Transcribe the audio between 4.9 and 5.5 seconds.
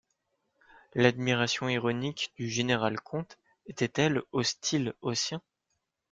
aux siens?